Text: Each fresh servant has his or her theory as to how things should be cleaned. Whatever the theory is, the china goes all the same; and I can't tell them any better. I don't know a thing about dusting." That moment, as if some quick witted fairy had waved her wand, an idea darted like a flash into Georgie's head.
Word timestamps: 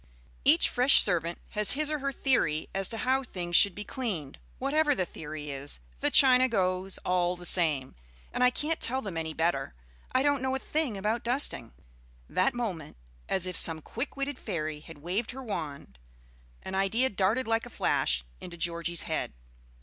Each 0.43 0.67
fresh 0.67 0.99
servant 0.99 1.37
has 1.49 1.73
his 1.73 1.91
or 1.91 1.99
her 1.99 2.11
theory 2.11 2.67
as 2.73 2.89
to 2.89 2.97
how 2.97 3.21
things 3.21 3.55
should 3.55 3.75
be 3.75 3.83
cleaned. 3.83 4.39
Whatever 4.57 4.95
the 4.95 5.05
theory 5.05 5.51
is, 5.51 5.79
the 5.99 6.09
china 6.09 6.49
goes 6.49 6.97
all 7.05 7.35
the 7.35 7.45
same; 7.45 7.93
and 8.33 8.43
I 8.43 8.49
can't 8.49 8.79
tell 8.81 9.03
them 9.03 9.15
any 9.15 9.35
better. 9.35 9.75
I 10.11 10.23
don't 10.23 10.41
know 10.41 10.55
a 10.55 10.57
thing 10.57 10.97
about 10.97 11.23
dusting." 11.23 11.73
That 12.27 12.55
moment, 12.55 12.97
as 13.29 13.45
if 13.45 13.55
some 13.55 13.79
quick 13.83 14.17
witted 14.17 14.39
fairy 14.39 14.79
had 14.79 14.97
waved 15.03 15.29
her 15.33 15.43
wand, 15.43 15.99
an 16.63 16.73
idea 16.73 17.07
darted 17.11 17.47
like 17.47 17.67
a 17.67 17.69
flash 17.69 18.23
into 18.39 18.57
Georgie's 18.57 19.03
head. 19.03 19.33